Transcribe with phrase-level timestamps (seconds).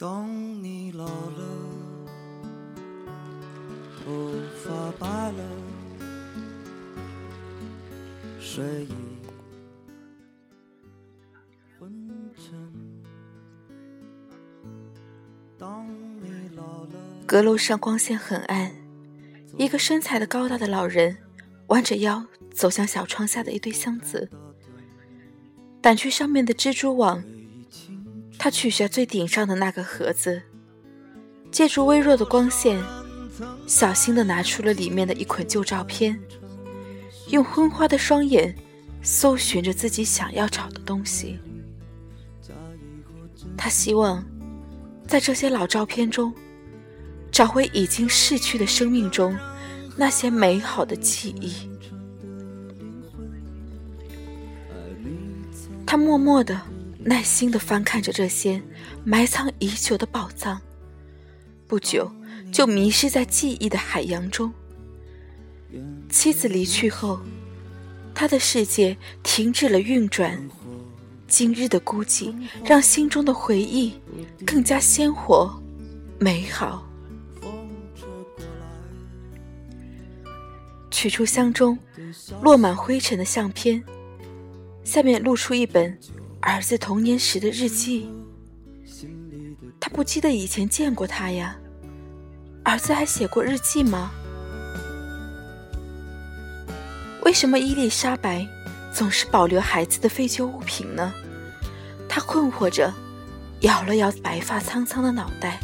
[0.00, 1.42] 当你老了，
[3.96, 4.30] 头
[4.62, 5.44] 发白了，
[8.38, 8.94] 睡意
[11.76, 11.90] 昏
[12.36, 12.54] 沉。
[17.26, 18.70] 阁楼上光线很暗，
[19.56, 21.16] 一个身材的高大的老人
[21.66, 22.24] 弯着腰
[22.54, 24.30] 走向小窗下的一堆箱子，
[25.82, 27.20] 掸去上面的蜘蛛网。
[28.38, 30.40] 他取下最顶上的那个盒子，
[31.50, 32.80] 借助微弱的光线，
[33.66, 36.18] 小心地拿出了里面的一捆旧照片，
[37.30, 38.54] 用昏花的双眼
[39.02, 41.38] 搜寻着自己想要找的东西。
[43.56, 44.24] 他希望
[45.06, 46.32] 在这些老照片中，
[47.32, 49.36] 找回已经逝去的生命中
[49.96, 51.68] 那些美好的记忆。
[55.84, 56.58] 他默默地。
[57.08, 58.60] 耐心地翻看着这些
[59.02, 60.60] 埋藏已久的宝藏，
[61.66, 62.12] 不久
[62.52, 64.52] 就迷失在记忆的海洋中。
[66.10, 67.18] 妻子离去后，
[68.14, 70.38] 他的世界停止了运转。
[71.26, 73.94] 今日的孤寂让心中的回忆
[74.44, 75.50] 更加鲜活、
[76.18, 76.86] 美好。
[80.90, 81.78] 取出箱中
[82.42, 83.82] 落满灰尘的相片，
[84.84, 85.98] 下面露出一本。
[86.48, 88.08] 儿子童年时的日记，
[89.78, 91.54] 他不记得以前见过他呀。
[92.64, 94.10] 儿子还写过日记吗？
[97.22, 98.48] 为什么伊丽莎白
[98.90, 101.12] 总是保留孩子的废旧物品呢？
[102.08, 102.90] 他困惑着，
[103.60, 105.60] 摇了摇白发苍苍的脑袋。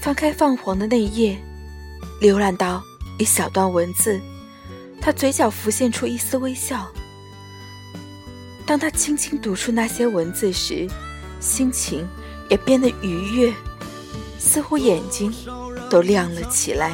[0.00, 1.38] 翻开泛黄的那一页，
[2.22, 2.82] 浏览到
[3.18, 4.18] 一小段文字。
[5.10, 6.88] 他嘴角浮现出一丝微笑。
[8.64, 10.88] 当他轻轻读出那些文字时，
[11.40, 12.06] 心情
[12.48, 13.52] 也变得愉悦，
[14.38, 15.34] 似乎眼睛
[15.90, 16.92] 都亮了起来。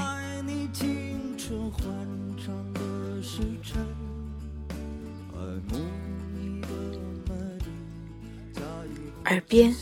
[9.27, 9.77] 耳边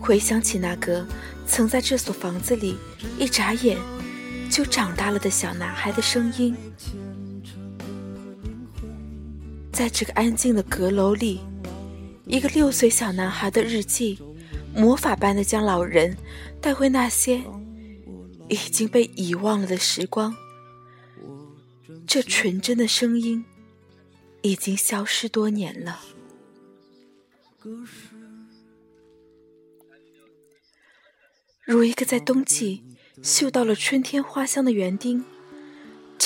[0.00, 1.06] 回想起那个
[1.46, 2.76] 曾在这所房子里
[3.20, 3.78] 一眨眼
[4.50, 6.56] 就长大了的小男孩的声音。
[9.78, 11.38] 在这个安静的阁楼里，
[12.26, 14.18] 一个六岁小男孩的日记，
[14.74, 16.16] 魔法般的将老人
[16.60, 17.40] 带回那些
[18.48, 20.34] 已经被遗忘了的时光。
[22.08, 23.44] 这纯真的声音
[24.42, 26.00] 已经消失多年了。
[31.62, 32.82] 如一个在冬季
[33.22, 35.24] 嗅到了春天花香的园丁。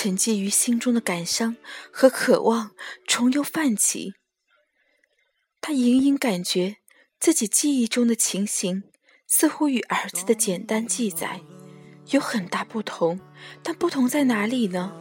[0.02, 1.56] 沉寂于心中的感伤
[1.92, 2.72] 和渴望
[3.06, 4.14] 重又泛起。
[5.60, 6.78] 他隐隐感觉
[7.20, 8.82] 自己记忆中的情形
[9.28, 11.42] 似乎与儿子的简单记载
[12.08, 13.20] 有很大不同，
[13.62, 14.92] 但不同在哪里呢？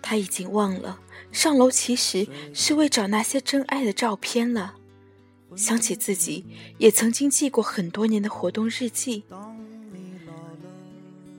[0.00, 0.98] 他已经忘了
[1.30, 4.76] 上楼其实是为找那些真爱的照片了。
[5.54, 6.46] 想起自己
[6.78, 9.24] 也曾经记过很多年的活动日记，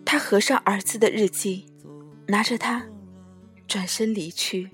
[0.05, 1.70] 他合上儿子的日记。
[2.31, 2.81] 拿着它，
[3.68, 4.69] 转身离去。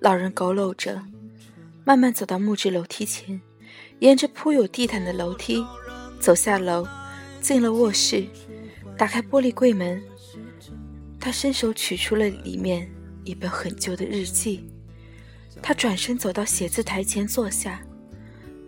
[0.00, 1.00] 老人佝偻着，
[1.84, 3.40] 慢慢走到木质楼梯前，
[4.00, 5.64] 沿着铺有地毯的楼梯
[6.18, 6.84] 走下楼，
[7.40, 8.26] 进了卧室，
[8.98, 10.02] 打开玻璃柜门。
[11.20, 12.90] 他伸手取出了里面
[13.22, 14.68] 一本很旧的日记。
[15.62, 17.80] 他转身走到写字台前坐下，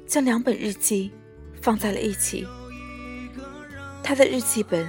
[0.07, 1.11] 将两本日记
[1.61, 2.47] 放在了一起。
[4.09, 4.89] 他的日记本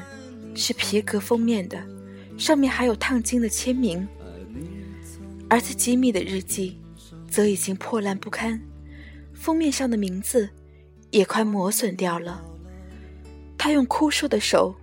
[0.55, 1.77] 是皮革封面的，
[2.37, 4.07] 上面还有烫金的签名。
[5.49, 6.79] 儿子吉米的日记
[7.27, 8.57] 则已经破烂不堪，
[9.33, 10.49] 封面上的名字
[11.11, 12.41] 也快磨损掉了。
[13.57, 14.73] 他用枯瘦的手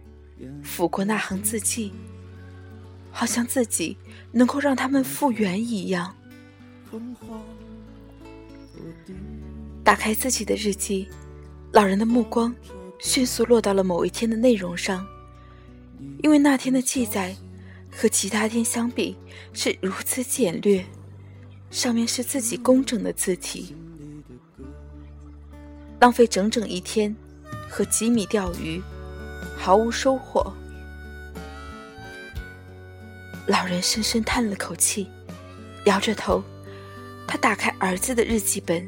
[0.62, 1.90] 抚过那行字迹，
[3.10, 3.96] 好像自己
[4.32, 6.14] 能够让他们复原一样。
[9.82, 11.08] 打开自己的日记，
[11.72, 12.54] 老人的目光。
[12.98, 15.06] 迅速落到了某一天的内容上，
[16.22, 17.36] 因为那天的记载
[17.90, 19.16] 和其他天相比
[19.52, 20.84] 是如此简略，
[21.70, 23.74] 上面是自己工整的字体。
[26.00, 27.14] 浪费整整一天
[27.68, 28.82] 和吉米钓鱼，
[29.56, 30.52] 毫无收获。
[33.46, 35.08] 老人深深叹了口气，
[35.84, 36.42] 摇着头，
[37.26, 38.86] 他打开儿子的日记本，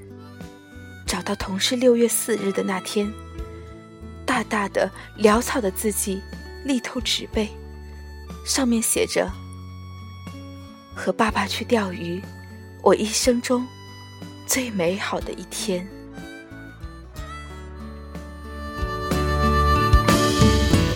[1.07, 3.11] 找到同是六月四日的那天。
[4.39, 4.89] 大大的
[5.19, 6.23] 潦草的字迹，
[6.65, 7.49] 力透纸背，
[8.47, 9.29] 上面写着
[10.95, 12.23] ：“和爸爸去钓鱼，
[12.83, 13.67] 我一生中
[14.47, 15.85] 最美好的一天。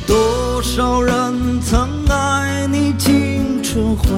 [0.06, 4.08] 多少人曾爱你青春欢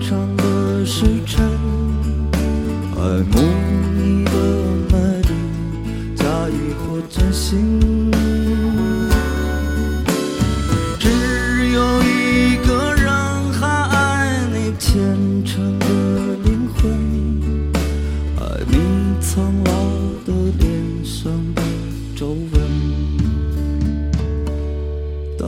[0.00, 1.44] 畅的时辰，
[2.96, 3.42] 爱慕
[3.94, 4.30] 你的
[4.90, 7.99] 美丽，假意或真心。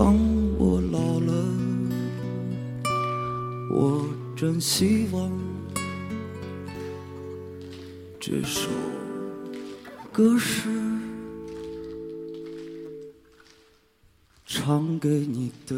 [0.05, 0.19] 当
[0.59, 1.33] 我老了，
[3.71, 4.05] 我
[4.35, 5.31] 真希望
[8.19, 8.69] 这首
[10.11, 10.69] 歌是
[14.45, 15.77] 唱给你的。